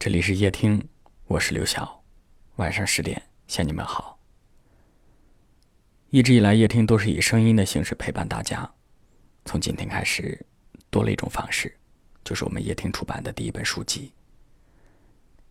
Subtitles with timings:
[0.00, 0.88] 这里是夜听，
[1.26, 2.04] 我是刘晓。
[2.54, 4.16] 晚上十点向你们好。
[6.10, 8.72] 一直以来，夜听都是以声音的形式陪伴大家。
[9.44, 10.46] 从今天开始，
[10.88, 11.76] 多了一种方式，
[12.22, 14.12] 就是我们夜听出版的第一本书籍。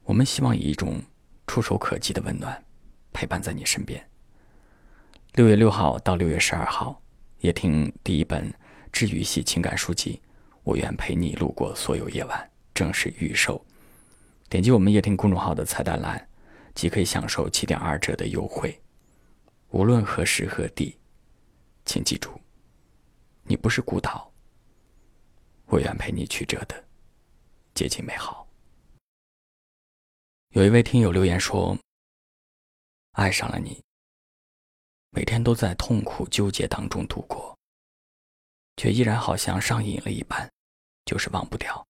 [0.05, 1.01] 我们希望以一种
[1.45, 2.63] 触手可及的温暖，
[3.11, 4.01] 陪伴在你身边。
[5.33, 7.01] 六月六号到六月十二号，
[7.39, 8.53] 夜听第一本
[8.93, 10.21] 治愈系情感书籍
[10.63, 12.39] 《我愿陪你路过所有夜晚》
[12.73, 13.61] 正式预售。
[14.49, 16.29] 点击我们夜听公众号的菜单栏，
[16.73, 18.81] 即可以享受七点二折的优惠。
[19.71, 20.97] 无论何时何地，
[21.83, 22.39] 请记住，
[23.43, 24.31] 你不是孤岛。
[25.65, 26.81] 我愿陪你曲折的
[27.73, 28.47] 接近美好。
[30.51, 31.77] 有一位听友留言说
[33.11, 33.83] ：“爱上了你，
[35.09, 37.53] 每天都在痛苦纠结当中度过，
[38.77, 40.49] 却依然好像上瘾了一般，
[41.03, 41.85] 就是忘不掉。”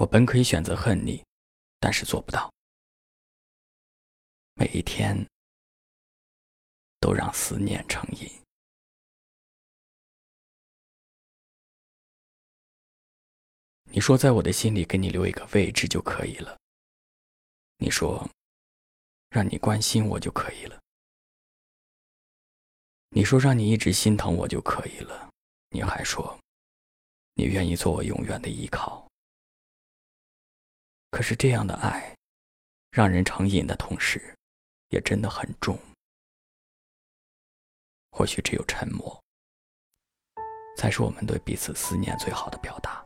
[0.00, 1.22] 我本可以选择恨你，
[1.78, 2.50] 但是做不到。
[4.54, 5.14] 每一天
[7.00, 8.26] 都让思念成瘾。
[13.92, 16.58] 你说在我的心里给你留一个位置就可以了。
[17.76, 18.26] 你说
[19.28, 20.80] 让你关心我就可以了。
[23.10, 25.28] 你说让你一直心疼我就可以了。
[25.68, 26.40] 你还说
[27.34, 29.09] 你愿意做我永远的依靠。
[31.10, 32.14] 可是这样的爱，
[32.90, 34.34] 让人成瘾的同时，
[34.88, 35.78] 也真的很重。
[38.12, 39.20] 或许只有沉默，
[40.76, 43.04] 才是我们对彼此思念最好的表达。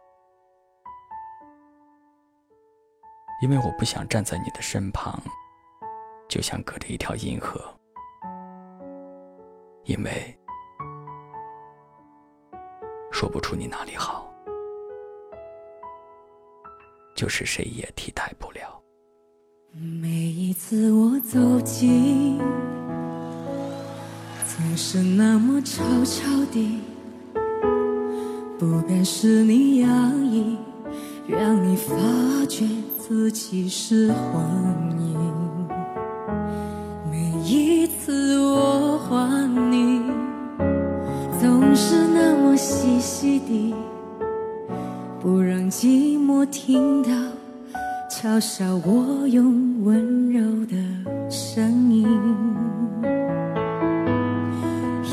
[3.43, 5.21] 因为我不想站在你的身旁，
[6.29, 7.61] 就像隔着一条银河。
[9.85, 10.39] 因为
[13.13, 14.34] 说不出你哪里好。
[17.15, 18.83] 就是谁也替代不了。
[19.73, 22.39] 每一次我走近，
[24.47, 26.81] 总是那么悄悄地，
[28.59, 29.89] 不敢使你压
[30.25, 30.57] 抑，
[31.29, 31.95] 让你发
[32.49, 32.67] 觉
[32.99, 34.45] 自己是幻
[34.99, 35.69] 影。
[37.11, 40.03] 每一次我唤你，
[41.41, 43.75] 总是那么细细地。
[45.65, 47.11] 不让寂寞听到，
[48.11, 50.77] 嘲笑我用温柔的
[51.31, 52.07] 声音。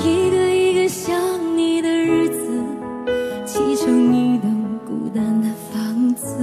[0.04, 1.16] 一个一个想
[1.56, 2.50] 你的日子，
[3.46, 4.52] 砌成一栋
[4.86, 6.36] 孤单的房子。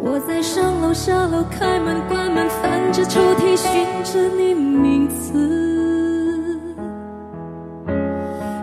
[0.00, 6.60] 我在上楼下楼，开门关门，翻着抽屉，寻着你名字。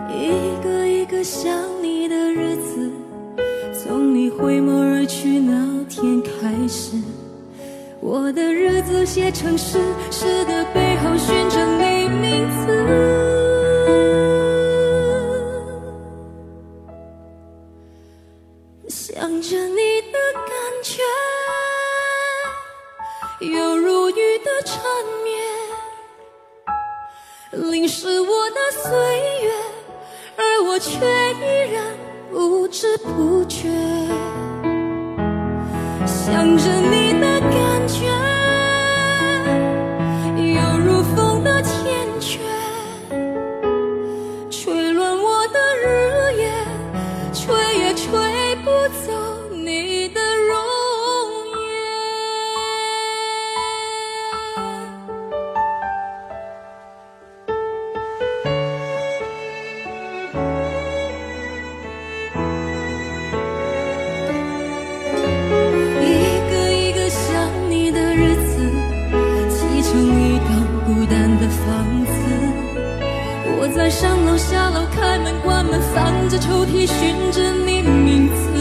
[0.08, 1.77] 一个一个想。
[4.38, 6.30] 回眸而去那天开
[6.68, 6.92] 始，
[8.00, 9.80] 我的日子写成诗，
[10.12, 12.68] 诗的背后寻着你名字。
[18.88, 20.54] 想着你的感
[20.84, 21.02] 觉，
[23.44, 24.80] 犹如雨的缠
[25.24, 25.36] 绵，
[27.72, 28.88] 淋湿我的岁
[29.42, 29.50] 月，
[30.36, 31.82] 而我却依然。
[32.30, 33.68] 不知不觉，
[36.06, 38.47] 想着你的感觉。
[73.90, 78.57] 上楼下楼，开门关门，翻着抽屉，寻着你名字。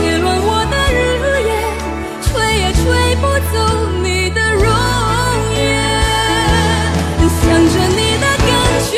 [0.00, 0.96] 别乱我的日
[1.48, 1.50] 夜
[2.22, 2.28] 吹
[2.58, 2.82] 也吹
[3.16, 3.22] 不
[3.52, 3.56] 走
[4.02, 4.64] 你的容
[5.56, 5.60] 颜。
[7.40, 8.48] 想着你的感
[8.90, 8.92] 觉。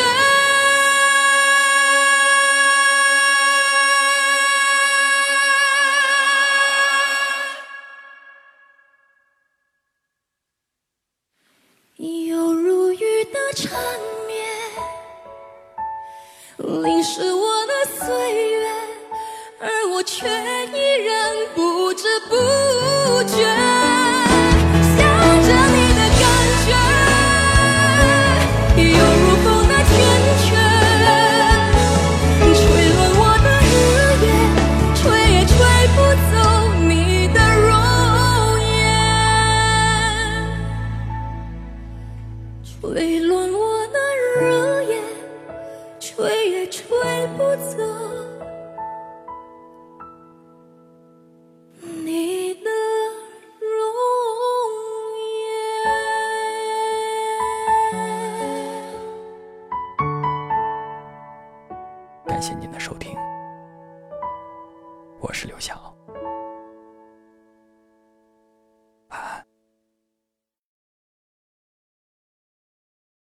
[11.97, 13.71] 你有如雨的缠
[14.27, 14.35] 绵
[16.83, 17.73] 淋湿我的
[18.05, 18.69] 岁月
[19.61, 20.27] 而我却
[20.67, 20.84] 一
[62.35, 63.17] 感谢您的收听，
[65.21, 65.95] 我是刘晓。